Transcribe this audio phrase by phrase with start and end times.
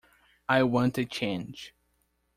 [0.49, 1.75] I want a change.